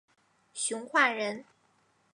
[0.55, 1.45] 熊化人。